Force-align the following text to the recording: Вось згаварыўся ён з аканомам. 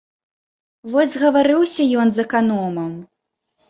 Вось 0.93 1.13
згаварыўся 1.13 1.89
ён 2.07 2.19
з 2.19 2.29
аканомам. 2.29 2.91